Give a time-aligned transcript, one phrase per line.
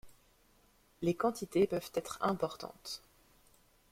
[1.03, 3.03] Les quantités peuvent être importantes.